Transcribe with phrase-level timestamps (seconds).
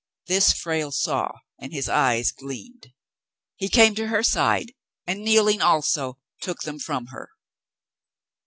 [0.25, 2.87] This Frale saw, and his eyes gleamed.
[3.57, 4.73] He came to her side
[5.05, 7.29] and, kneeling also, took them from her.